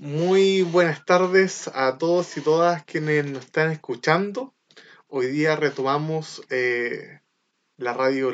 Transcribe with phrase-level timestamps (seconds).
[0.00, 4.54] Muy buenas tardes a todos y todas quienes nos están escuchando.
[5.08, 7.20] Hoy día retomamos eh,
[7.76, 8.32] la radio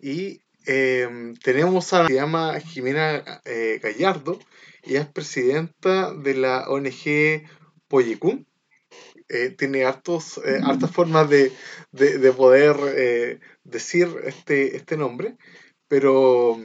[0.00, 4.40] y em, tenemos a la que se llama Jimena eh, Gallardo
[4.82, 7.48] y es presidenta de la ONG
[7.86, 8.48] Poyecún.
[9.28, 11.52] Eh, tiene hartos, hartas formas de,
[12.36, 15.36] poder decir este, este nombre,
[15.86, 16.60] pero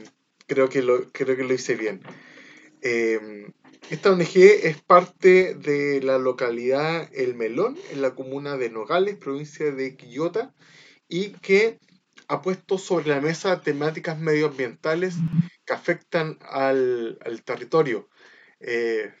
[0.48, 2.02] creo que lo, creo que lo hice bien.
[3.88, 9.70] Esta ONG es parte de la localidad El Melón, en la comuna de Nogales, provincia
[9.70, 10.52] de Quillota,
[11.08, 11.78] y que
[12.26, 15.14] ha puesto sobre la mesa temáticas medioambientales
[15.64, 18.08] que afectan al, territorio.
[18.58, 19.14] Eh,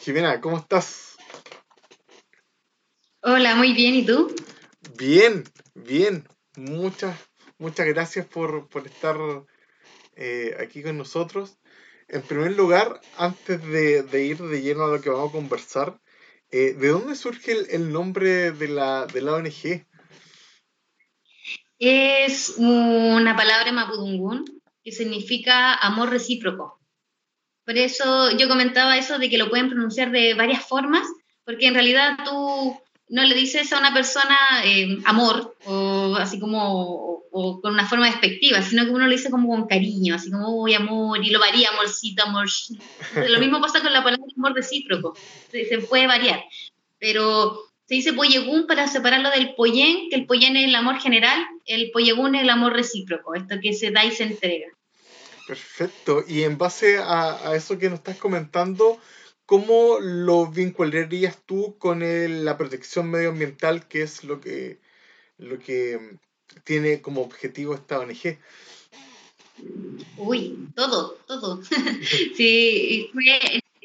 [0.00, 1.16] Jimena, ¿cómo estás?
[3.20, 4.34] Hola, muy bien, ¿y tú?
[4.96, 5.44] Bien,
[5.74, 6.26] bien.
[6.56, 7.18] Muchas,
[7.58, 9.18] muchas gracias por, estar
[10.16, 11.58] eh, aquí con nosotros.
[12.12, 16.00] En primer lugar, antes de, ir de lleno a lo que vamos a conversar,
[16.50, 19.86] eh, ¿de dónde surge el, nombre de la, de la ONG?
[21.78, 24.44] Es una palabra mapudungún
[24.82, 26.80] que significa amor recíproco.
[27.64, 31.06] Por eso yo comentaba eso de que lo pueden pronunciar de varias formas,
[31.44, 32.76] porque en realidad tú
[33.10, 38.06] no le dices a una persona eh, amor o así como o, con una forma
[38.06, 41.38] despectiva, sino que uno lo dice como con cariño, así como uy amor y lo
[41.38, 42.48] varía amorcito, amor.
[43.28, 45.16] Lo mismo pasa con la palabra amor recíproco,
[45.50, 46.42] se, puede variar,
[46.98, 51.40] pero se dice poyegún para separarlo del poyen, que el poyen es el amor general,
[51.66, 54.66] el poyegún es el amor recíproco, esto que se da y se entrega.
[55.46, 59.00] Perfecto, y en base a, a eso que nos estás comentando,
[59.50, 62.04] ¿Cómo lo vincularías tú con
[62.44, 64.78] la protección medioambiental, que es lo que,
[65.38, 65.98] lo que
[66.62, 68.38] tiene como objetivo esta ONG?
[70.18, 71.60] Uy, todo, todo.
[72.36, 73.10] sí,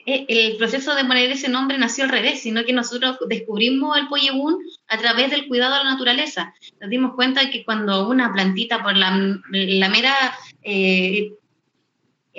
[0.06, 4.64] el proceso de poner ese nombre nació al revés, sino que nosotros descubrimos el Poyebún
[4.88, 6.54] a través del cuidado de la naturaleza.
[6.80, 9.10] Nos dimos cuenta que cuando una plantita, por la,
[9.50, 10.14] mera
[10.62, 11.32] eh,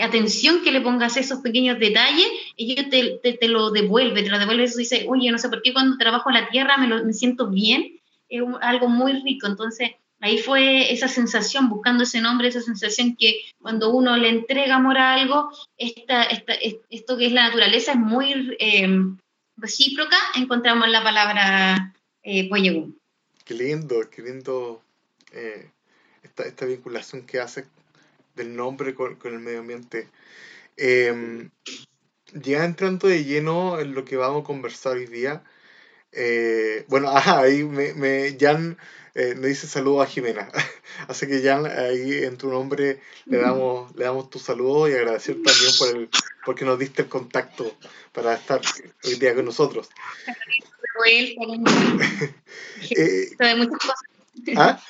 [0.03, 2.27] atención que le pongas esos pequeños detalles,
[2.57, 5.73] ellos te, te, lo devuelve, te lo devuelve eso dice, oye, no sé por qué
[5.73, 9.47] cuando trabajo en la tierra me, lo, me siento bien, es algo muy rico.
[9.47, 14.77] Entonces, ahí fue esa sensación, buscando ese nombre, esa sensación que cuando uno le entrega
[14.77, 16.55] amor a algo, esta, esta,
[16.91, 19.19] esto que es la naturaleza es muy em,
[19.57, 22.49] recíproca, encontramos la palabra eh,
[23.45, 24.83] Qué lindo, qué lindo
[25.33, 25.71] eh,
[26.23, 27.67] esta, esta vinculación que hace
[28.37, 30.09] del nombre con, el medio ambiente.
[30.77, 31.51] Em,
[32.33, 35.43] ya entrando de lleno en lo que vamos a conversar hoy día,
[36.13, 38.77] eh, bueno, ahí me, me Jan
[39.19, 40.51] eh, me dice saludo a Jimena.
[41.09, 45.37] Así que Jan, ahí en tu nombre le damos, le damos tu saludo y agradecer
[45.43, 46.11] también por el,
[46.45, 47.79] porque nos diste el contacto
[48.13, 48.61] para estar
[49.05, 49.89] hoy día con nosotros.
[52.91, 53.97] eh, muchas cosas.
[54.55, 54.83] ¿Ah?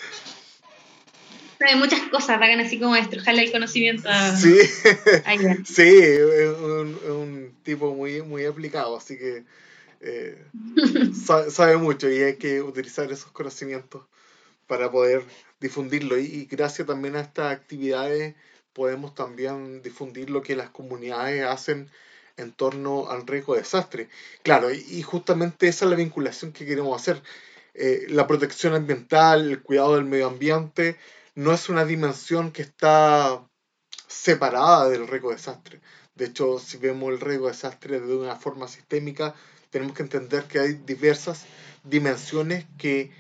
[1.58, 4.08] Sabe muchas cosas, hagan así como destrujarle el conocimiento.
[4.36, 4.58] Sí,
[5.64, 9.44] sí, es un, tipo muy, muy aplicado, así que
[10.00, 10.44] eh,
[11.50, 14.04] sabe, mucho y hay que utilizar esos conocimientos
[14.66, 15.24] para poder
[15.60, 16.18] difundirlo.
[16.18, 18.34] Y, gracias también a estas actividades
[18.72, 21.90] podemos también difundir lo que las comunidades hacen
[22.36, 24.08] en torno al riesgo de desastre.
[24.42, 27.22] Claro, y, justamente esa es la vinculación que queremos hacer.
[27.74, 30.96] Eh, la protección ambiental, el cuidado del medio ambiente,
[31.36, 33.46] no es una dimensión que está
[34.08, 35.80] separada del riesgo de desastre.
[36.14, 39.34] De hecho, si vemos el riesgo de desastre de una forma sistémica,
[39.70, 41.44] tenemos que entender que hay diversas
[41.84, 43.12] dimensiones que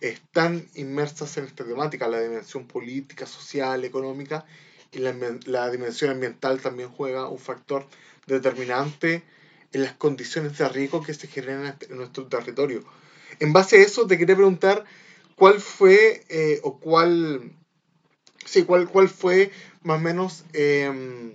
[0.00, 4.46] están inmersas en esta temática, la dimensión política, social, económica,
[4.92, 5.14] y la,
[5.46, 7.86] la dimensión ambiental también juega un factor
[8.26, 9.24] determinante
[9.72, 12.84] en las condiciones de riesgo que se generan en nuestro territorio.
[13.40, 14.84] En base a eso, te quería preguntar
[15.40, 17.52] ¿cuál fue eh, o cuál,
[18.44, 19.50] sí, cuál, cuál fue
[19.82, 21.32] más o menos em,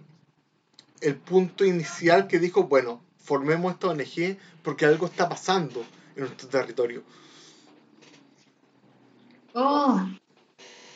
[1.01, 5.84] el punto inicial que dijo, bueno, formemos esta ONG porque algo está pasando
[6.16, 7.02] en nuestro territorio?
[9.55, 9.99] Oh,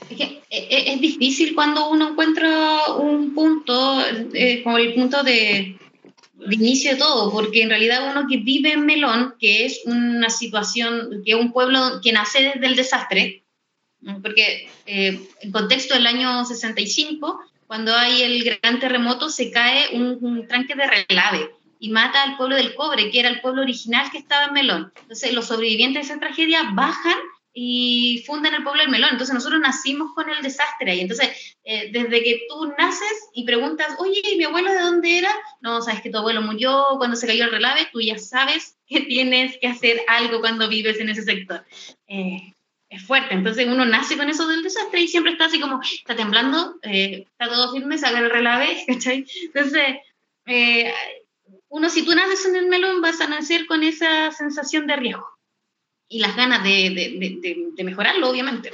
[0.08, 4.02] es que e, e, es, difícil cuando uno encuentra un punto,
[4.36, 5.80] eh, como el punto de,
[6.46, 10.30] de inicio de todo, porque en realidad uno que vive en Melón, que es una
[10.30, 13.44] situación, que es un pueblo que nace desde el desastre,
[14.22, 20.48] porque eh, en contexto del año 65, cuando hay el gran terremoto, se cae un,
[20.48, 24.18] tranque de relave y mata al pueblo del cobre, que era el pueblo original que
[24.18, 24.94] estaba en Melón.
[25.02, 27.18] Entonces los sobrevivientes de esa tragedia bajan
[27.54, 29.10] y fundan el pueblo del melón.
[29.12, 31.02] Entonces nosotros nacimos con el desastre ahí.
[31.02, 35.32] Entonces, eh, desde que tú naces y preguntas, oye, ¿mi abuelo de dónde era?
[35.62, 39.02] No, sabes que tu abuelo murió cuando se cayó el relave, tú ya sabes que
[39.08, 41.66] tienes que hacer algo cuando vives en ese sector.
[42.08, 42.54] Eh,
[42.90, 46.16] es fuerte, entonces uno nace con eso del desastre y siempre está así como, está
[46.16, 49.26] temblando, eh, está todo firme, saca el relave, ¿cachai?
[49.44, 49.98] Entonces,
[51.68, 55.39] uno si tú naces en el melón vas a nacer con esa sensación de riesgo
[56.10, 58.72] y las ganas de, mejorarlo, obviamente.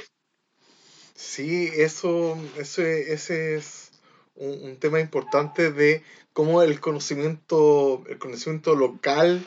[1.14, 3.92] Sí, eso, eso ese es
[4.34, 6.02] un, tema importante de
[6.32, 9.44] cómo el conocimiento, el conocimiento local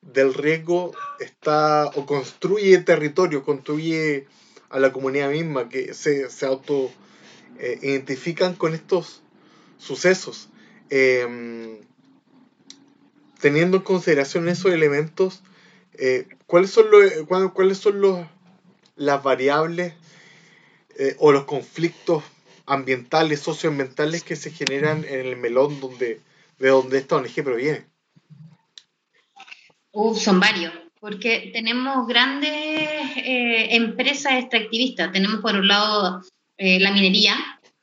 [0.00, 4.26] del riesgo está o construye territorio, construye
[4.68, 6.90] a la comunidad misma, que se, se auto
[7.58, 9.22] eh, identifican con estos
[9.78, 10.48] sucesos.
[10.90, 11.78] Em,
[13.40, 15.42] teniendo en consideración esos elementos,
[15.94, 18.26] eh, ¿cuáles son, los, eh, ¿cuáles son los,
[18.96, 19.94] las variables
[20.98, 22.24] eh, o los conflictos
[22.66, 26.20] ambientales, socioambientales que se generan en el melón donde,
[26.58, 27.86] de donde esta ONG proviene?
[30.14, 35.10] son varios, porque tenemos grandes empresas extractivistas.
[35.10, 36.20] Tenemos por un lado
[36.58, 37.34] la minería,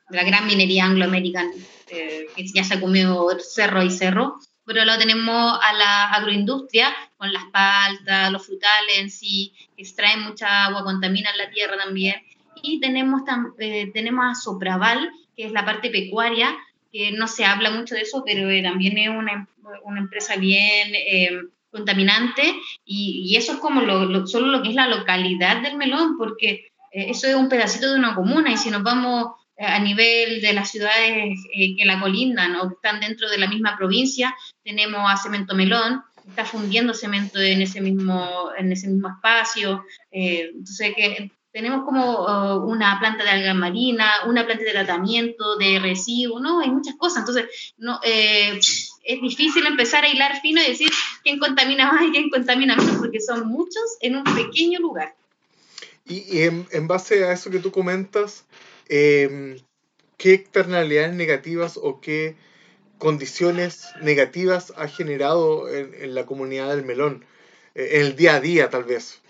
[0.10, 1.52] la gran minería angloamericana,
[1.88, 6.96] que ya se ha comido cerro y cerro por otro lado tenemos a la agroindustria
[7.24, 12.16] con las paltas, los frutales en sí, extraen mucha agua, contaminan la tierra también.
[12.62, 13.22] Y tenemos,
[13.60, 16.54] eh, tenemos a Sopraval, que es la parte pecuaria,
[16.92, 19.48] que no se habla mucho de eso, pero eh, también es una,
[19.86, 22.44] una, empresa bien eh, contaminante.
[22.84, 27.26] Y, eso es como lo, solo lo que es la localidad del melón, porque eso
[27.28, 28.52] es un pedacito de una comuna.
[28.52, 29.28] Y si nos vamos
[29.58, 33.48] a nivel de las ciudades eh, que la colindan o que están dentro de la
[33.48, 39.10] misma provincia, tenemos a Cemento Melón, está fundiendo cemento en ese mismo, en ese mismo
[39.10, 39.86] espacio.
[40.12, 45.58] Eh, entonces, que tenemos como uh, una planta de alga marina, una planta de tratamiento
[45.58, 46.62] de residuos, ¿no?
[46.62, 47.20] Hay muchas cosas.
[47.20, 48.60] Entonces, no, eh,
[49.04, 50.90] es difícil empezar a hilar fino y decir
[51.24, 55.16] quién contamina más y quién contamina menos, porque son muchos en un pequeño lugar.
[56.06, 58.46] Y, en, en, base a eso que tú comentas,
[58.90, 59.58] Em,
[60.18, 62.36] qué externalidades negativas o qué
[62.98, 67.26] condiciones negativas ha generado en, la comunidad del melón,
[67.76, 69.24] eh, en el día a día tal vez.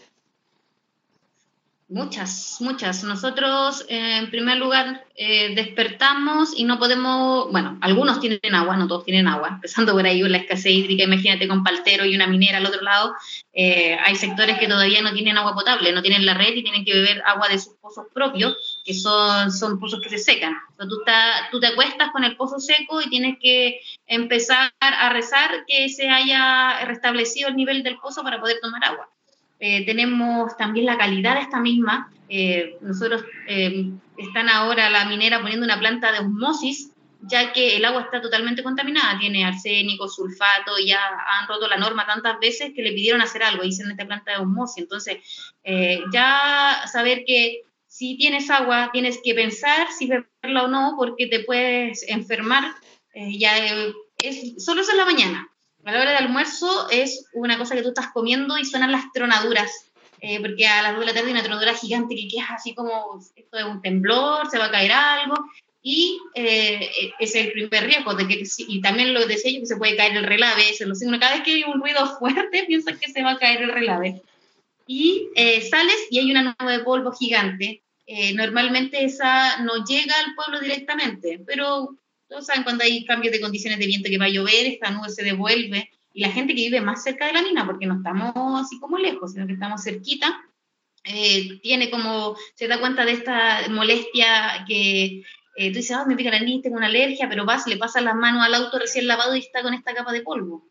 [1.93, 3.03] Muchas, muchas.
[3.03, 8.87] Nosotros, eh, en primer lugar, eh, despertamos y no podemos, bueno, algunos tienen agua, no
[8.87, 12.57] todos tienen agua, empezando por ahí la escasez hídrica, imagínate con paltero y una minera
[12.57, 13.13] al otro lado,
[13.53, 16.83] eh, hay sectores que todavía no tienen agua potable, no tienen la red y tienen
[16.83, 20.55] que beber agua de sus pozos propios, que son, son pozos que se secan.
[20.77, 20.99] tú,
[21.51, 26.09] tú te acuestas con el pozo seco y tienes que empezar a rezar que se
[26.09, 29.09] haya restablecido el nivel del pozo para poder tomar agua.
[29.65, 32.11] Eh, tenemos también la calidad de esta misma.
[32.27, 36.89] Eh, nosotros eh, están ahora la minera poniendo una planta de osmosis,
[37.21, 41.77] ya que el agua está totalmente contaminada, tiene arsénico, sulfato, y ya han roto la
[41.77, 44.83] norma tantas veces que le pidieron hacer algo, dicen esta planta de osmosis.
[44.83, 45.19] Entonces,
[46.11, 47.61] ya saber que
[47.93, 52.63] si tienes agua, tienes que pensar si beberla o no, porque te puedes enfermar.
[53.13, 53.57] ya
[54.17, 55.53] es, solo es en la mañana
[55.85, 59.11] a la hora de almuerzo es una cosa que tú estás comiendo y suenan las
[59.11, 59.69] tronaduras,
[60.21, 62.73] eh, porque a las 2 de la tarde hay una tronadura gigante que queda así
[62.73, 65.35] como, esto es un temblor, se va a caer algo,
[65.81, 66.89] y eh,
[67.19, 70.15] es el primer riesgo, de que, y también lo decía yo, que se puede caer
[70.15, 73.31] el relave, se lo cada vez que hay un ruido fuerte piensas que se va
[73.31, 74.21] a caer el relave.
[74.85, 77.82] Y eh, sales y hay una nube de polvo gigante,
[78.35, 83.79] normalmente esa no llega al pueblo directamente, pero todos saben cuando hay cambios de condiciones
[83.79, 86.81] de viento que va a llover, esta nube se devuelve y la gente que vive
[86.81, 90.41] más cerca de la mina, porque no estamos así como lejos, sino que estamos cerquita,
[91.03, 95.23] eh, tiene como, se da cuenta de esta molestia que
[95.55, 98.03] eh, tú dices, ah, me pica la nariz, tengo una alergia, pero vas, le pasas
[98.03, 100.65] las manos al auto recién lavado y está con esta capa de polvo.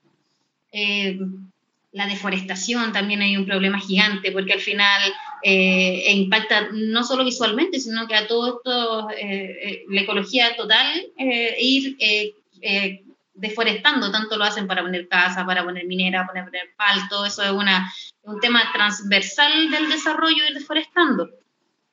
[0.71, 1.19] Eh,
[1.93, 5.13] la deforestación también hay un problema gigante porque al final
[5.43, 10.55] eh, e impacta no solo visualmente, sino que a todo esto, eh, eh, la ecología
[10.57, 10.87] total,
[11.59, 11.97] ir
[13.35, 17.51] deforestando, tanto lo hacen para poner casa, para poner minera, para poner palto, eso es
[17.51, 21.29] una, un tema transversal del desarrollo, ir deforestando.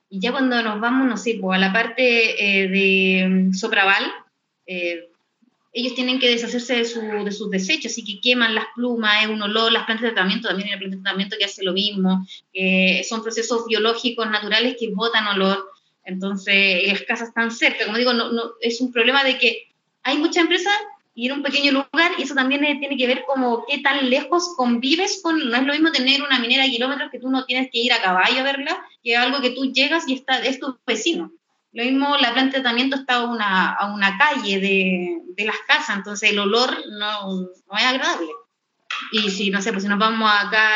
[0.10, 4.12] Y ya cuando nos vamos, no sé, pues, a la parte de mm, Sopraval,
[5.72, 9.30] ellos tienen que deshacerse de, su, de, sus desechos, así que queman las plumas, es
[9.30, 12.26] un olor, las plantas de tratamiento, también hay plantas de tratamiento que hace lo mismo,
[13.08, 15.70] son procesos biológicos naturales que botan olor,
[16.04, 19.68] entonces las casas están cerca, como digo, no, no, es un problema de que
[20.04, 20.74] hay muchas empresas
[21.16, 24.54] ir a un pequeño lugar y eso también tiene que ver como qué tan lejos
[24.56, 27.70] convives con, no es lo mismo tener una minera a kilómetros que tú no tienes
[27.72, 30.78] que ir a caballo a verla, que algo que tú llegas y está, es tu
[30.88, 31.32] vecino.
[31.72, 35.58] Lo mismo, la planta de tratamiento está a una, a una calle de, de, las
[35.68, 38.28] casas, entonces el olor no, no, es agradable.
[39.12, 40.68] Y si, no sé, pues si nos vamos acá,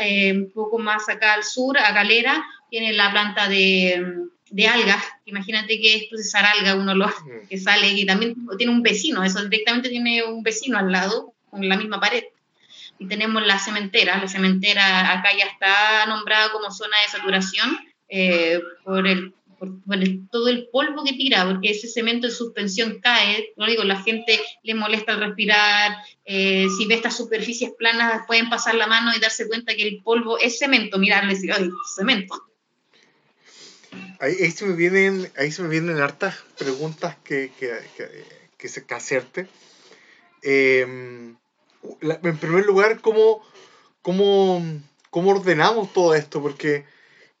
[0.00, 5.02] eh, un poco más acá al sur, a Galera, tiene la planta de, de algas.
[5.24, 7.48] Imagínate que es procesar alga, un olor mm.
[7.48, 11.66] que sale y también tiene un vecino, eso directamente tiene un vecino al lado, con
[11.68, 12.24] la misma pared.
[12.98, 18.60] Y tenemos la cementera, la cementera acá ya está nombrada como zona de saturación eh,
[18.84, 19.70] por el por,
[20.30, 24.40] todo el polvo que tira, porque ese cemento en suspensión cae, no digo, la gente
[24.62, 29.20] le molesta al respirar, eh, si ve estas superficies planas pueden pasar la mano y
[29.20, 32.34] darse cuenta que el polvo es cemento, mirarle y decir, ¡ay, cemento!
[34.20, 37.76] Ahí, se me vienen, ahí se me vienen hartas preguntas que, que,
[38.56, 39.48] que, se, que hacerte.
[40.42, 41.36] Em,
[42.00, 43.42] en primer lugar, ¿cómo,
[44.02, 44.64] cómo,
[45.10, 46.40] ¿cómo ordenamos todo esto?
[46.40, 46.84] Porque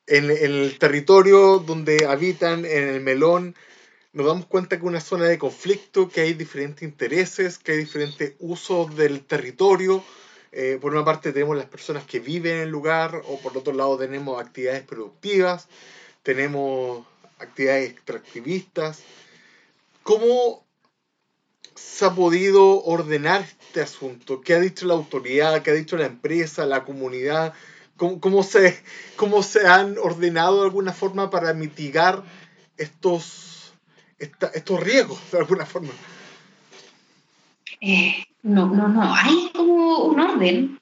[0.06, 3.54] en, el territorio donde habitan, en el melón,
[4.12, 7.78] nos damos cuenta que es una zona de conflicto, que hay diferentes intereses, que hay
[7.78, 10.04] diferentes usos del territorio.
[10.52, 13.72] Eh, por una parte tenemos las personas que viven en el lugar, o por otro
[13.72, 15.68] lado tenemos actividades productivas,
[16.22, 17.04] tenemos
[17.40, 19.02] actividades extractivistas.
[20.04, 20.64] ¿Cómo
[21.74, 24.42] se ha podido ordenar este asunto?
[24.42, 25.62] ¿Qué ha dicho la autoridad?
[25.62, 27.52] ¿Qué ha dicho la empresa, la comunidad?
[27.96, 28.82] ¿Cómo, se,
[29.16, 32.24] cómo se han ordenado de alguna forma para mitigar
[32.76, 33.72] estos,
[34.18, 35.92] estos riesgos de alguna forma?
[37.80, 40.80] Eh, no, no, no, hay como un orden.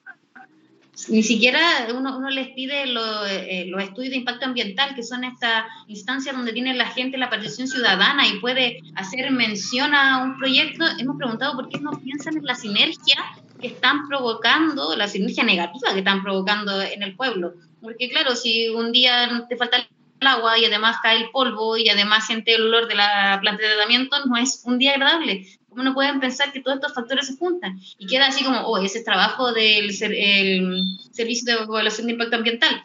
[1.09, 1.59] Ni siquiera
[1.93, 6.53] uno, uno les pide eh, los estudios de impacto ambiental, que son estas instancias donde
[6.53, 10.85] tiene la gente la participación ciudadana y puede hacer mención a un proyecto.
[10.97, 13.17] Hemos preguntado por qué no piensan en la sinergia
[13.59, 17.53] que están provocando, la sinergia negativa que están provocando en el pueblo.
[17.81, 21.89] Porque claro, si un día te falta el agua y además cae el polvo y
[21.89, 25.47] además siente el olor de la planta de tratamiento, no es un día agradable.
[25.69, 27.79] ¿Cómo no pueden pensar que todos estos factores se juntan?
[27.97, 32.35] Y queda así como, oh, ese es trabajo del el Servicio de Evaluación de Impacto
[32.35, 32.83] Ambiental.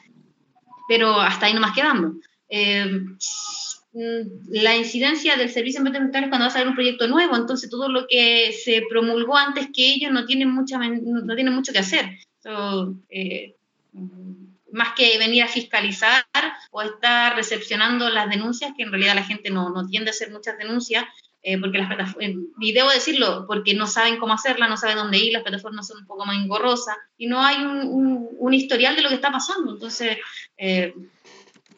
[0.88, 2.14] Pero hasta ahí nomás quedando.
[2.48, 2.90] Eh,
[3.92, 8.07] la incidencia del servicio ambiental cuando va a salir un proyecto nuevo, entonces todo lo
[8.07, 12.18] que se promulgó antes que ellos no tienen, mucha, no tienen mucho que hacer.
[13.09, 13.54] Eh,
[14.71, 16.25] más que venir a fiscalizar
[16.71, 20.30] o estar recepcionando las denuncias, que en realidad la gente no, no tiende a hacer
[20.30, 21.04] muchas denuncias,
[21.42, 25.18] eh, porque las plataformas, y debo decirlo, porque no saben cómo hacerla, no saben dónde
[25.18, 29.02] ir, las plataformas son un poco más engorrosas y no hay un, un, historial de
[29.02, 29.73] lo que está pasando.
[29.73, 30.18] Entonces,
[30.57, 30.95] eh,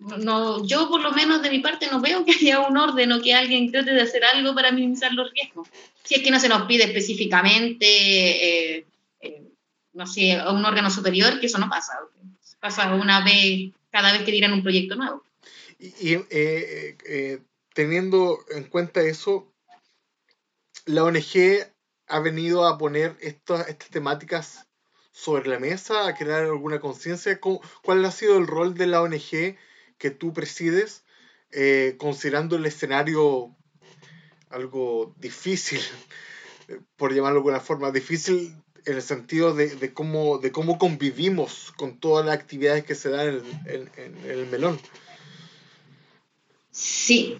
[0.00, 3.20] no, yo por lo menos de mi parte no veo que haya un orden o
[3.20, 5.68] que alguien trate de hacer algo para minimizar los riesgos.
[6.02, 8.86] Si es que no se nos pide específicamente, eh,
[9.20, 9.42] eh,
[9.92, 11.98] no sé, a un órgano superior, que eso no pasa.
[12.60, 15.22] Pasa una vez, cada vez que tiran un proyecto nuevo.
[15.78, 17.40] Y, eh,
[17.74, 19.52] teniendo en cuenta eso,
[20.86, 21.66] la ONG
[22.06, 24.66] ha venido a poner estas, estas temáticas
[25.12, 27.38] sobre la mesa, a crear alguna conciencia.
[27.38, 29.56] ¿Cuál ha sido el rol de la ONG
[30.00, 31.04] que tú presides,
[31.52, 33.54] eh, considerando el escenario
[34.48, 35.78] algo difícil,
[36.96, 42.00] por llamarlo de alguna forma, difícil en el sentido de, cómo, de cómo convivimos con
[42.00, 44.80] todas las actividades que se dan en el melón.
[46.70, 47.38] Sí,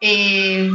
[0.00, 0.70] eh,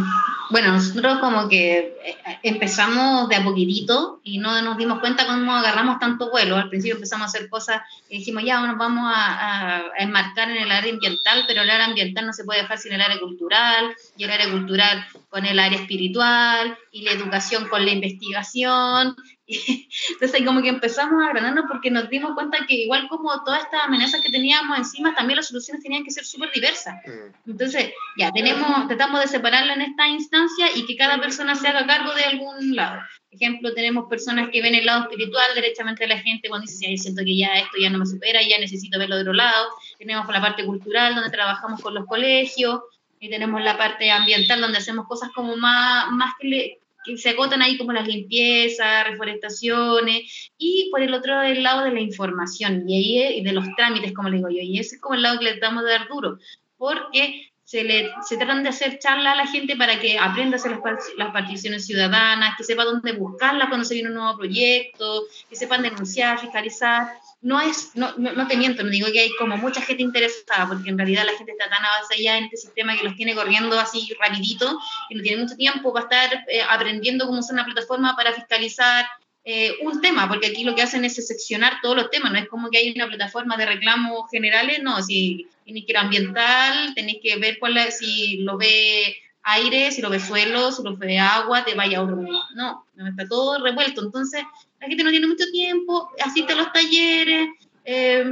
[0.51, 5.53] bueno, nosotros como que eh, empezamos de a poquitito y no nos dimos cuenta cómo
[5.53, 6.55] agarramos tanto vuelo.
[6.55, 10.57] Al principio empezamos a hacer cosas y dijimos, ya, nos vamos a, a, enmarcar en
[10.57, 13.93] el área ambiental, pero el área ambiental no se puede dejar sin el área cultural,
[14.15, 19.15] y el área cultural con el área espiritual, y la educación con la investigación,
[20.13, 23.83] entonces como que empezamos a agranarnos porque nos dimos cuenta que igual como todas estas
[23.83, 26.95] amenazas que teníamos encima, también las soluciones tenían que ser súper diversas.
[27.05, 27.51] Mm.
[27.51, 31.85] Entonces ya tenemos, tratamos de separarla en esta instancia y que cada persona se haga
[31.85, 33.01] cargo de algún lado.
[33.33, 37.23] Ejemplo, tenemos personas que ven el lado espiritual derechamente la gente cuando dice, sí, siento
[37.23, 39.69] que ya esto ya no me supera, ya necesito verlo de otro lado.
[39.97, 42.81] Tenemos la parte cultural donde trabajamos con los colegios,
[43.23, 47.29] y tenemos la parte ambiental donde hacemos cosas como más, más que, le, que se
[47.29, 52.83] agotan ahí como las limpiezas, reforestaciones, y por el otro el lado de la información
[52.85, 55.39] y, ahí, de los trámites, como le digo yo, y ese es como el lado
[55.39, 56.37] que le damos de dar duro,
[56.75, 60.59] porque se, le, se tratan de hacer charla a la gente para que aprenda a
[60.59, 60.83] hacer las,
[61.17, 65.81] las particiones ciudadanas, que sepa dónde buscarlas cuando se viene un nuevo proyecto, que sepan
[65.81, 67.13] denunciar, fiscalizar.
[67.41, 70.91] No es, no, no, te miento, no digo que hay como mucha gente interesada, porque
[70.91, 74.07] en realidad la gente está tan avanzada en este sistema que los tiene corriendo así
[74.19, 74.77] rapidito,
[75.09, 79.03] que no tiene mucho tiempo para estar eh, aprendiendo cómo usar una plataforma para fiscalizar,
[79.45, 82.47] eh, un tema, porque aquí lo que hacen es seccionar todos los temas, no es
[82.47, 87.19] como que hay una plataforma de reclamos generales, no, si tenéis que ir ambiental, tenéis
[87.21, 91.65] que ver cuál si lo ve aire, si lo ve suelo, si lo ve agua,
[91.65, 94.43] te vaya a otro no, no, está todo revuelto, entonces
[94.79, 97.49] la gente no tiene mucho tiempo, asiste a los talleres,
[97.83, 98.25] eh,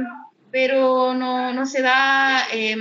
[0.50, 2.76] pero no, no, se da eh,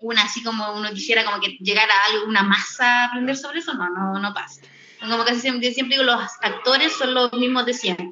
[0.00, 3.74] una así como uno quisiera como que llegar a alguna masa a aprender sobre eso,
[3.74, 4.62] no, no, no pasa.
[5.02, 8.06] Como casi siempre, digo, los actores son los mismos de siempre.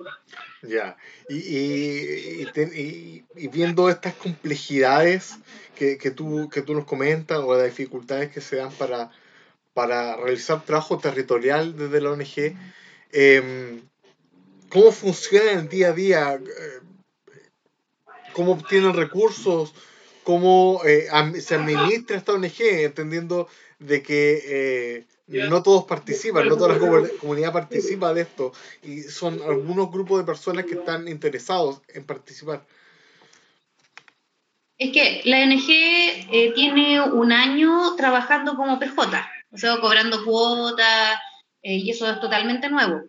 [0.62, 0.97] Ya,
[1.28, 5.37] y, y, y, viendo estas complejidades
[5.76, 9.11] que, que, tú, que tú nos comentas o las dificultades que se dan para,
[9.73, 12.56] para realizar trabajo territorial desde la ONG,
[13.12, 13.80] em,
[14.68, 16.35] ¿cómo funciona el día a día?
[16.35, 16.80] Eh,
[18.32, 19.73] ¿Cómo obtienen recursos?
[20.30, 21.08] ¿Cómo eh,
[21.40, 22.60] se administra esta ONG?
[22.60, 23.49] Entendiendo
[23.80, 28.52] de que eh, no todos participan, no toda la comunidad participa de esto
[28.84, 32.64] y son algunos grupos de personas que están interesados en participar.
[34.78, 41.18] Es que la ONG eh, tiene un año trabajando como PJ, o sea, cobrando cuotas,
[41.60, 43.02] eh, y eso es totalmente nuevo.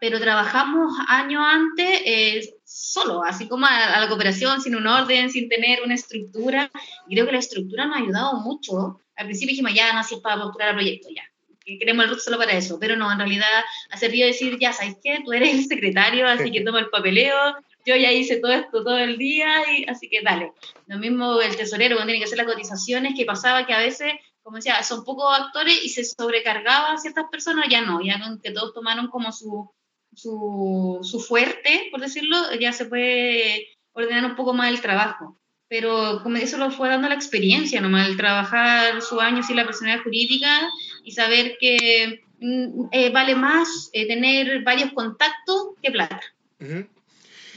[0.00, 5.48] Pero trabajamos años antes eh, solo, así como a, la cooperación, sin un orden, sin
[5.48, 6.70] tener una estructura.
[7.08, 9.00] Y creo que la estructura nos ha ayudado mucho.
[9.16, 11.22] Al principio dijimos, ya, no, es para postular al proyecto, ya
[11.66, 13.48] que queremos el RUT solo para eso, pero no, en realidad
[13.90, 15.20] ha servido decir, ya, ¿sabes qué?
[15.24, 17.36] Tú eres el secretario, así que toma el papeleo,
[17.84, 20.52] yo ya hice todo esto todo el día, y, así que dale.
[20.86, 24.12] Lo mismo el tesorero cuando tiene que hacer las cotizaciones, que pasaba que a veces,
[24.42, 28.52] como decía, son pocos actores y se sobrecargaba a ciertas personas, ya no, ya que
[28.52, 29.68] todos tomaron como su,
[30.16, 36.20] su, su fuerte, por decirlo, ya se puede ordenar un poco más el trabajo pero
[36.22, 40.04] como eso lo fue dando la experiencia nomás, el trabajar su año sin la personalidad
[40.04, 40.68] jurídica
[41.02, 46.20] y saber que mm, eh, vale más eh, tener varios contactos que plata.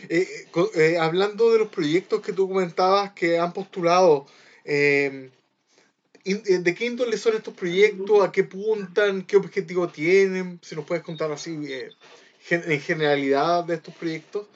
[0.10, 4.26] Eh, hablando de los proyectos que tú comentabas que han postulado,
[4.66, 5.32] ¿de
[6.24, 8.24] qué índole son estos proyectos?
[8.24, 9.22] ¿A qué puntan?
[9.24, 10.60] ¿Qué objetivo tienen?
[10.64, 11.56] Si nos puedes contar así
[12.56, 14.48] en generalidad de estos proyectos.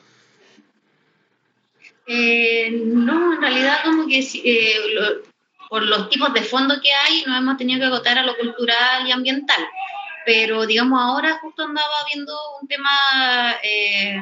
[2.05, 4.75] Eh, no, en realidad como que eh,
[5.70, 9.07] por los tipos de fondos que hay nos hemos tenido que agotar a lo cultural
[9.07, 9.63] y ambiental.
[10.25, 12.89] Pero digamos ahora justo andaba viendo un tema
[13.63, 14.22] eh,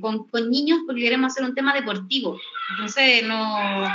[0.00, 2.38] con, con, niños porque queremos hacer un tema deportivo.
[2.70, 3.88] Entonces no,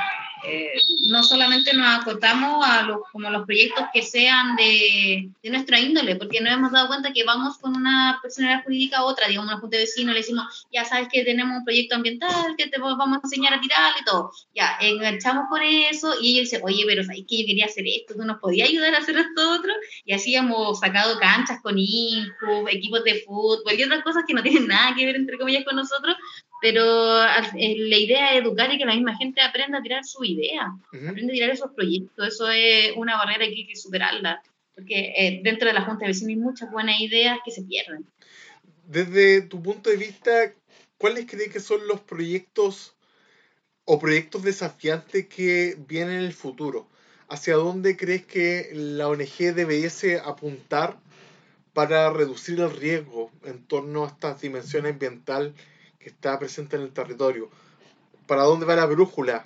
[0.43, 0.71] eh,
[1.10, 6.15] no solamente nos acotamos a los, como los proyectos que sean de, de, nuestra índole,
[6.15, 9.60] porque nos hemos dado cuenta que vamos con una personalidad jurídica a otra, digamos, una
[9.60, 13.17] junta de vecinos, le decimos, ya sabes que tenemos un proyecto ambiental, que te vamos
[13.17, 14.32] a enseñar a tirar y todo.
[14.56, 18.15] Ya, enganchamos con eso y ellos dicen, oye, pero ¿sabes que yo quería hacer esto?
[18.15, 19.71] ¿Tú nos podías ayudar a hacer esto otro?
[20.06, 24.41] Y así hemos sacado canchas con INCUB, equipos de fútbol y otras cosas que no
[24.41, 26.15] tienen nada que ver, entre comillas, con nosotros,
[26.62, 30.71] pero la idea es educar y que la misma gente aprenda a tirar su idea,
[30.88, 32.28] aprenda a tirar esos proyectos.
[32.28, 34.43] Eso es una barrera que hay que superarla,
[34.76, 38.06] porque eh, dentro de la Junta de Vecinos hay muchas buenas ideas que se pierden.
[38.86, 40.54] Desde tu punto de vista,
[41.00, 42.95] ¿cuáles crees que son los proyectos
[43.86, 46.88] o proyectos desafiantes que vienen en el futuro?
[47.28, 51.00] ¿Hacia dónde crees que la ONG debiese apuntar
[51.74, 55.54] para reducir el riesgo en torno a estas dimensiones ambientales
[56.02, 57.50] que está presente en el territorio.
[58.28, 59.46] ¿Para dónde va la brújula?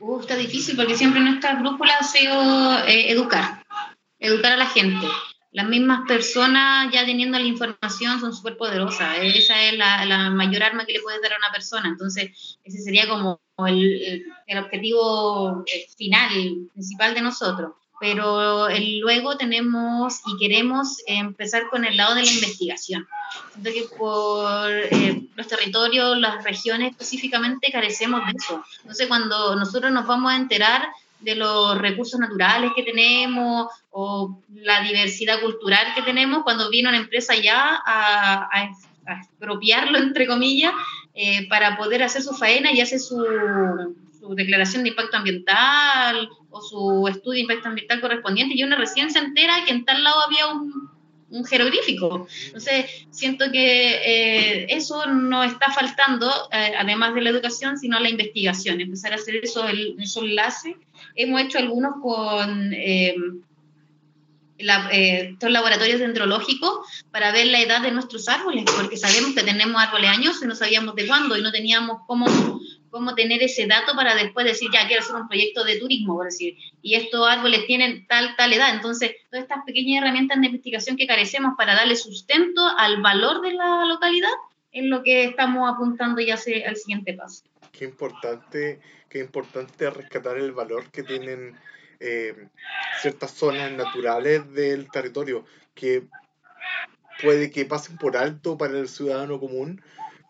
[0.00, 3.64] Uh, está difícil porque siempre nuestra brújula ha sido eh, educar,
[4.18, 5.06] educar a la gente.
[5.50, 9.18] Las mismas personas ya teniendo la información son súper poderosas.
[9.22, 11.88] Esa es la, la, mayor arma que le puedes dar a una persona.
[11.88, 18.68] Entonces, ese sería como el, el objetivo eh, final, principal de nosotros pero
[19.02, 23.06] luego tenemos y queremos empezar con el lado de la investigación.
[23.52, 28.62] Siento que por eh, los territorios, las regiones específicamente carecemos de eso.
[28.82, 30.88] Entonces, cuando nosotros nos vamos a enterar
[31.20, 36.98] de los recursos naturales que tenemos o la diversidad cultural que tenemos, cuando viene una
[36.98, 38.70] empresa ya a, a,
[39.20, 40.72] expropiarlo, entre comillas,
[41.14, 43.16] eh, para poder hacer su faena y hace su,
[44.20, 49.10] su declaración de impacto ambiental o su estudio de impacto ambiental correspondiente y una recién
[49.10, 50.90] se entera que en tal lado había un,
[51.30, 52.26] un jeroglífico.
[52.46, 58.08] Entonces, siento que eh, eso no está faltando, eh, además de la educación, sino la
[58.08, 60.76] investigación, empezar a hacer eso, el, esos enlaces.
[61.14, 63.14] Hemos hecho algunos con eh,
[64.58, 69.80] la, estos laboratorios dendrológicos para ver la edad de nuestros árboles, porque sabemos que tenemos
[69.80, 72.26] árboles años y no sabíamos de cuándo y no teníamos cómo
[72.90, 76.26] cómo tener ese dato para después decir, ya quiero hacer un proyecto de turismo, por
[76.26, 78.74] decir, y estos árboles tienen tal, tal edad.
[78.74, 83.54] Entonces, todas estas pequeñas herramientas de investigación que carecemos para darle sustento al valor de
[83.54, 84.30] la localidad
[84.72, 87.44] es lo que estamos apuntando ya al siguiente paso.
[87.72, 91.56] Qué importante, qué importante rescatar el valor que tienen
[92.00, 92.48] eh,
[93.00, 96.04] ciertas zonas naturales del territorio, que
[97.22, 99.82] puede que pasen por alto para el ciudadano común,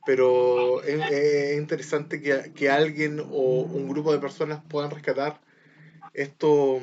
[0.09, 5.39] pero es, interesante que, alguien o un grupo de personas puedan rescatar
[6.15, 6.83] estos,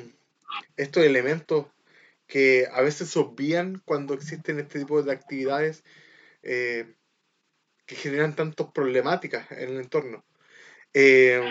[0.77, 1.65] estos elementos
[2.27, 5.83] que a veces se obvían cuando existen este tipo de actividades
[6.43, 6.93] eh,
[7.87, 10.23] que generan tantas problemáticas en el entorno.
[10.97, 11.41] Eh,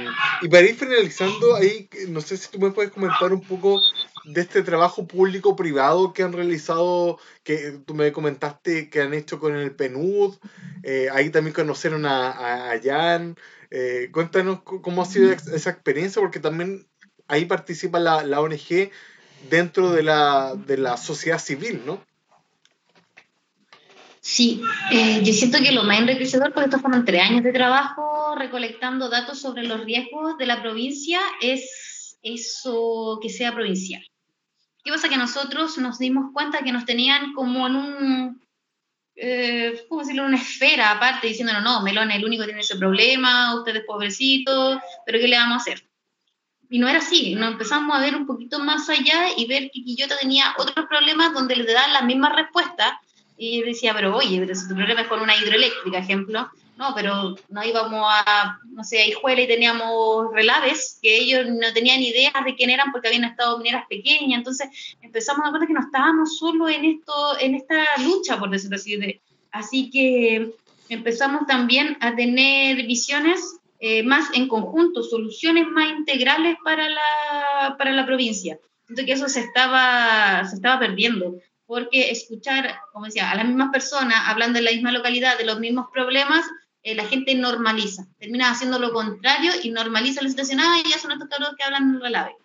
[0.40, 3.78] y para ir finalizando, ahí no sé si tú me puedes comentar un poco
[4.24, 9.54] de este trabajo público-privado que han realizado, que tú me comentaste que han hecho con
[9.54, 10.36] el PNUD,
[10.82, 13.36] eh, ahí también conocieron a, a, Jan.
[13.70, 16.86] Eh, cuéntanos cómo ha sido esa experiencia, porque también
[17.28, 18.90] ahí participa la, la ONG
[19.50, 22.02] dentro de la, de la sociedad civil, ¿no?
[24.26, 28.34] Sí, eh, yo siento que lo más enriquecedor, porque estos fueron tres años de trabajo
[28.34, 34.02] recolectando datos sobre los riesgos de la provincia, es eso que sea provincial.
[34.82, 35.10] ¿Qué pasa?
[35.10, 38.42] Que nosotros nos dimos cuenta que nos tenían como en un,
[39.14, 40.24] eh, ¿cómo decirlo?
[40.24, 44.78] Una esfera aparte, diciéndonos, no, Melón es el único que tiene ese problema, ustedes pobrecitos,
[45.04, 45.86] pero ¿qué le vamos a hacer?
[46.70, 49.84] Y no era así, nos empezamos a ver un poquito más allá y ver que
[49.84, 52.94] Quillota tenía otros problemas donde le dan las mismas respuestas.
[53.36, 57.36] Y decía, pero oye, pero si tu problema es con una hidroeléctrica, ejemplo, no, pero
[57.48, 62.32] no íbamos a, no sé, a Hijuela y teníamos relaves, que ellos no tenían idea
[62.44, 65.86] de quién eran porque habían estado mineras pequeñas, entonces empezamos a dar cuenta que no
[65.86, 69.20] estábamos solo en, esto, en esta lucha, por decirlo así.
[69.52, 70.52] así que
[70.88, 77.92] empezamos también a tener visiones eh, más en conjunto, soluciones más integrales para la, para
[77.92, 78.58] la provincia.
[78.86, 83.70] Siento que eso se estaba, se estaba perdiendo, porque escuchar, como decía, a las mismas
[83.70, 86.44] personas hablando en la misma localidad de los mismos problemas,
[86.82, 91.12] eh, la gente normaliza, termina haciendo lo contrario y normaliza la situación, ah, ya son
[91.12, 92.36] estos cabros que hablan en relave.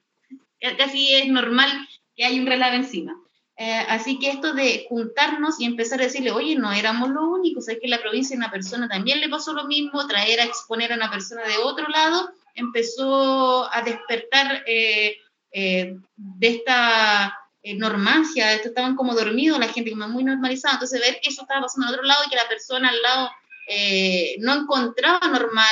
[0.78, 1.70] Casi es normal
[2.16, 3.16] que hay un relave encima.
[3.58, 7.68] Eh, así que esto de juntarnos y empezar a decirle, oye, no éramos los únicos,
[7.68, 10.94] es que la provincia a una persona también le pasó lo mismo, traer a exponer
[10.94, 15.18] a una persona de otro lado, empezó a despertar eh,
[15.52, 17.38] de esta
[17.76, 21.62] normancia, esto estaban como dormidos la gente, como muy normalizada, entonces ver que eso estaba
[21.62, 23.30] pasando al otro lado y que la persona al lado
[23.72, 25.68] eh, no encontraba normal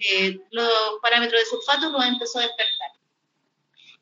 [0.00, 0.68] eh, los
[1.00, 2.90] parámetros de sulfato, lo empezó a despertar.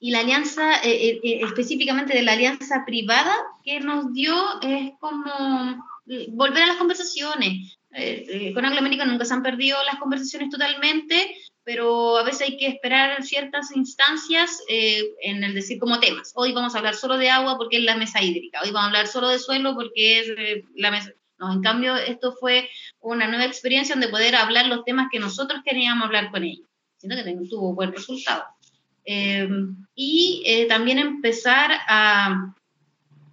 [0.00, 5.84] Y la alianza, eh, específicamente de la alianza privada que nos dio, es como
[6.28, 7.76] volver a las conversaciones.
[8.54, 11.36] con Anglo nunca se han perdido las conversaciones totalmente,
[11.68, 16.32] pero a veces hay que esperar ciertas instancias en el decir como temas.
[16.34, 18.86] Hoy vamos a hablar solo de agua porque es la mesa hídrica, hoy vamos a
[18.86, 20.28] hablar solo de suelo porque es
[20.76, 25.08] la mesa no, en cambio, esto fue una nueva experiencia donde poder hablar los temas
[25.12, 26.66] que nosotros queríamos hablar con ellos.
[26.96, 28.44] Siento que tuvo buen resultado.
[29.04, 32.54] Em, y eh, también empezar a,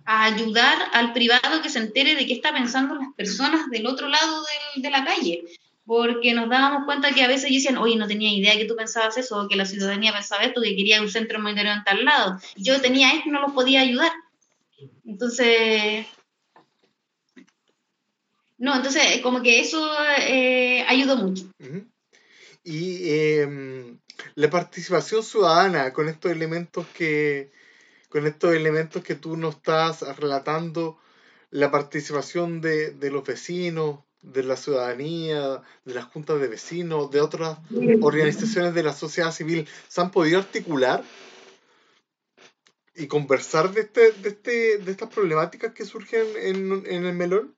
[0.08, 4.43] ayudar al privado que se entere de qué está pensando las personas del otro lado
[4.76, 5.43] de la calle.
[5.86, 9.17] Porque nos dábamos cuenta que a veces decían, oye, no tenía idea que tú pensabas
[9.17, 12.39] eso, o que la ciudadanía pensaba esto, que quería un centro monetario en tal lado.
[12.56, 14.12] yo tenía esto y no los podía ayudar.
[15.06, 16.08] Entonces,
[18.58, 19.88] no, entonces como que eso
[20.19, 21.43] eh, ayudó mucho.
[22.63, 24.00] Y em,
[24.36, 27.52] la participación ciudadana con estos elementos que
[28.10, 30.98] con estos elementos que tú nos estás relatando,
[31.52, 37.21] la participación de, de los vecinos, de la ciudadanía, de las juntas de vecinos, de
[37.21, 37.57] otras
[38.01, 41.03] organizaciones de la sociedad civil, ¿se han podido articular
[42.95, 47.55] y conversar de, este, de, este, de estas problemáticas que surgen en, en el melón?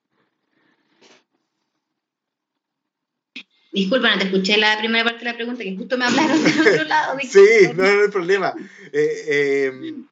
[3.71, 6.49] Disculpa, no te escuché la primera parte de la pregunta, que justo me hablaron de
[6.49, 7.19] otro lado.
[7.21, 8.53] sí, no, no hay problema.
[8.91, 10.07] Eh, em,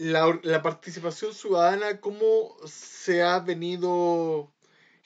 [0.00, 4.52] la, la, participación ciudadana, ¿cómo se ha venido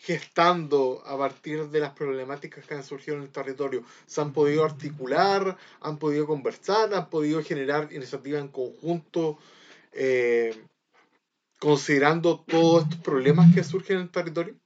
[0.04, 3.84] gestando a partir de las problemáticas que han surgido en el territorio?
[4.06, 5.56] ¿Se han podido articular?
[5.80, 6.92] ¿Han podido conversar?
[6.92, 9.38] ¿Han podido generar iniciativas en conjunto?
[9.92, 10.54] Eh,
[11.58, 14.56] considerando todos estos problemas que surgen en el territorio?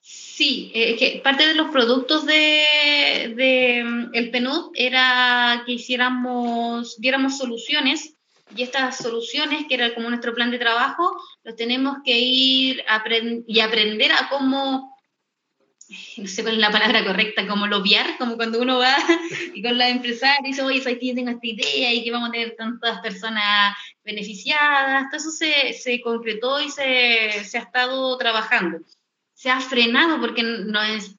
[0.00, 6.98] Sí, es que parte de los productos de, de mm, el PNUD era que hiciéramos,
[6.98, 8.17] diéramos soluciones
[8.54, 12.84] y estas soluciones, que era como nuestro plan de trabajo, los tenemos que ir
[13.46, 14.98] y aprender a cómo
[16.18, 18.94] no sé cuál es la palabra correcta, como lobiar, como cuando uno va
[19.54, 22.56] y con la empresaria dice, oye, aquí tengo esta idea y que vamos a tener
[22.56, 25.06] tantas personas beneficiadas.
[25.10, 28.80] Todo eso se, se concretó y se, se, ha estado trabajando.
[29.32, 31.16] Se ha frenado porque nos,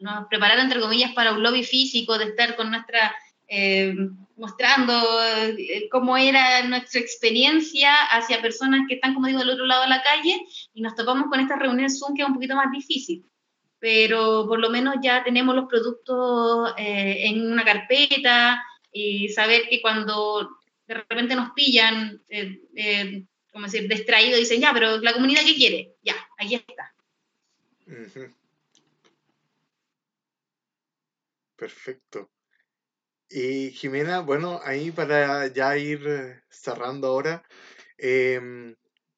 [0.00, 3.14] nos prepararon, entre comillas, para un lobby físico, de estar con nuestra,
[3.48, 3.94] eh,
[4.42, 4.92] mostrando
[5.56, 9.88] eh, cómo era nuestra experiencia hacia personas que están, como digo, del otro lado de
[9.88, 13.24] la calle y nos topamos con estas reuniones Zoom que es un poquito más difícil
[13.78, 19.80] pero por lo menos ya tenemos los productos eh, en una carpeta y saber que
[19.80, 20.50] cuando
[20.86, 25.96] de repente nos pillan, eh, como decir, distraídos, dicen, ya, pero la comunidad que quiere,
[26.00, 26.94] ya, ahí está.
[31.56, 32.30] Perfecto.
[33.34, 37.42] Y Jimena, bueno, ahí para ya ir cerrando ahora,
[37.96, 38.76] em,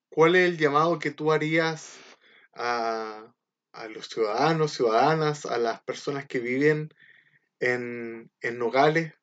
[0.09, 1.99] ¿cuál es el llamado que tú harías
[2.55, 3.35] a,
[3.73, 6.95] a los ciudadanos, ciudadanas, a las personas que viven
[7.59, 9.15] en, en nogales,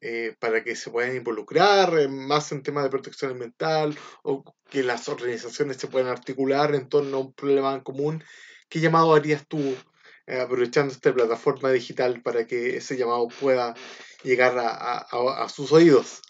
[0.00, 5.08] eh, para que se puedan involucrar más en temas de protección ambiental o que las
[5.08, 8.24] organizaciones se puedan articular en torno a un problema en común.
[8.68, 9.76] ¿Qué llamado harías tú
[10.26, 13.74] aprovechando esta plataforma digital para que ese llamado pueda
[14.22, 16.22] llegar a, a sus oídos?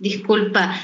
[0.00, 0.74] Disculpa,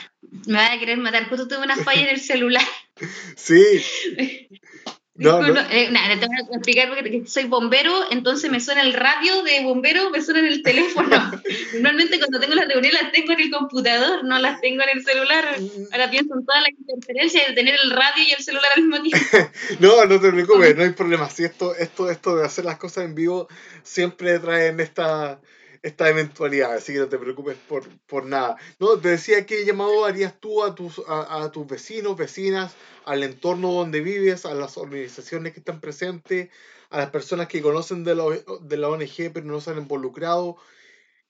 [0.46, 1.28] me vas a querer matar.
[1.28, 2.64] Justo tuve una falla en el celular.
[3.36, 3.82] Sí.
[5.18, 9.42] No, eh, nada, te voy a explicar porque soy bombero, entonces me suena el radio
[9.42, 11.08] de bombero, me suena en el teléfono.
[11.74, 15.04] Normalmente cuando tengo las reuniones las tengo en el computador, no las tengo en el
[15.04, 15.56] celular.
[15.92, 19.02] Ahora pienso en toda la interferencia de tener el radio y el celular al mismo
[19.02, 19.26] tiempo.
[19.80, 21.30] no, no te preocupes, no hay problema.
[21.30, 23.48] Si esto, esto, esto de hacer las cosas en vivo
[23.82, 25.40] siempre traen esta
[25.86, 28.56] esta eventualidad, así que no te preocupes por, por nada.
[28.80, 33.70] No, te decía qué llamado harías tú a tus, a, tus vecinos, vecinas, al entorno
[33.70, 36.50] donde vives, a las organizaciones que están presentes,
[36.90, 38.24] a las personas que conocen de la,
[38.62, 40.56] de la ONG pero no se han involucrado.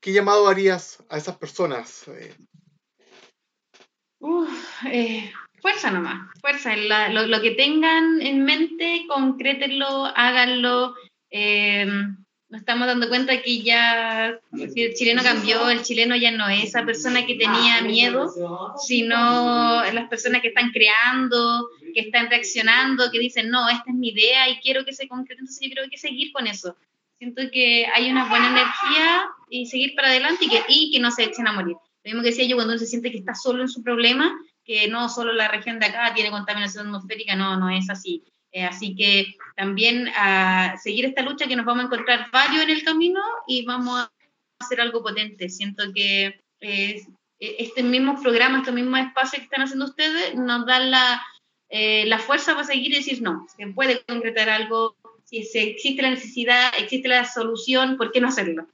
[0.01, 2.07] ¿Qué llamado harías a esas personas?
[4.91, 6.75] Eh, fuerza nomás, fuerza.
[6.77, 10.95] lo, lo, que tengan en mente, concrétenlo, háganlo.
[11.31, 11.87] Eh,
[12.57, 16.87] nos estamos dando cuenta que ya el chileno cambió, el chileno ya no es esa
[16.87, 18.33] persona que tenía miedo,
[18.79, 24.09] sino las personas que están creando, que están reaccionando, que dicen, no, esta es mi
[24.09, 26.77] idea y quiero que se concrete, entonces yo creo que hay que seguir con eso.
[27.19, 31.11] Siento que hay una buena energía y seguir para adelante y que, y que no
[31.11, 31.77] se echen a morir.
[32.05, 34.35] Lo mismo que decía yo, cuando uno se siente que está solo en su problema,
[34.65, 38.25] que no solo la región de acá tiene contaminación atmosférica, no, no es así
[38.57, 42.71] eh, así que también a seguir esta lucha que nos vamos a encontrar varios en
[42.71, 44.13] el camino y vamos a
[44.59, 45.51] hacer algo potente.
[45.51, 47.05] Siento que eh,
[47.39, 51.23] este mismo programa, estos mismos espacios que están haciendo ustedes nos dan la,
[51.69, 56.09] eh, la fuerza para seguir y decir, no, se puede concretar algo, si existe la
[56.09, 58.67] necesidad, existe la solución, ¿por qué no hacerlo?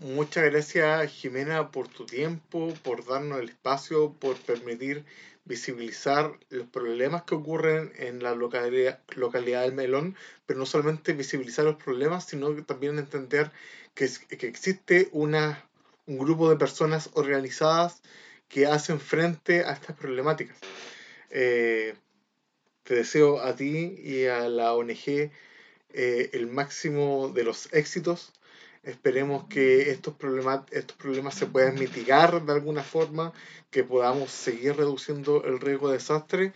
[0.00, 5.04] Muchas gracias Jimena por tu tiempo, por darnos el espacio, por permitir
[5.44, 11.64] visibilizar los problemas que ocurren en la localidad, localidad del Melón, pero no solamente visibilizar
[11.64, 13.50] los problemas, sino también entender
[13.94, 15.64] que, que existe una,
[16.06, 18.02] un grupo de personas organizadas
[18.48, 20.56] que hacen frente a estas problemáticas.
[21.30, 21.94] Eh,
[22.84, 25.30] te deseo a ti y a la ONG
[25.96, 28.32] eh, el máximo de los éxitos
[28.84, 33.32] Esperemos que estos problemas, estos problemas se puedan mitigar de alguna forma,
[33.70, 36.52] que podamos seguir reduciendo el riesgo de desastre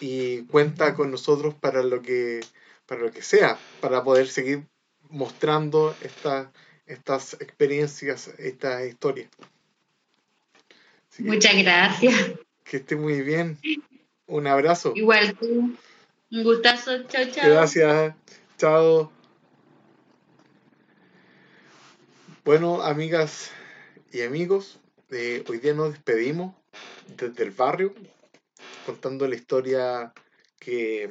[0.00, 2.40] y cuenta con nosotros para lo que,
[2.86, 4.64] para lo que sea, para poder seguir
[5.08, 5.94] mostrando
[6.86, 9.30] estas experiencias, estas historias.
[11.18, 12.32] Muchas gracias.
[12.64, 13.58] Que esté muy bien.
[14.26, 14.92] Un abrazo.
[14.94, 15.76] Igual tú.
[16.30, 17.02] Un gustazo.
[17.04, 17.50] Chao, chao.
[17.50, 18.14] Gracias.
[18.56, 19.21] Chao.
[22.44, 23.52] Bueno, amigas
[24.10, 26.56] y amigos, eh, hoy día nos despedimos
[27.16, 27.94] desde el barrio
[28.84, 30.12] contando la historia
[30.58, 31.08] que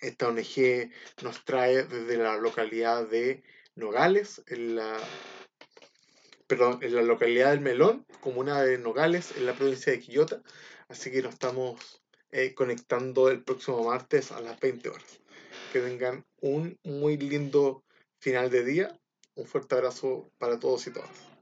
[0.00, 0.92] esta ONG
[1.24, 3.42] nos trae desde la localidad de
[3.74, 4.96] Nogales, en la,
[6.46, 10.42] perdón, en la localidad del Melón, comuna de Nogales, en la provincia de Quillota.
[10.86, 15.20] Así que nos estamos eh, conectando el próximo martes a las 20 horas.
[15.72, 17.82] que tengan un muy lindo
[18.20, 19.00] final de día.
[19.36, 21.33] Un fuerte abrazo para todos y todas.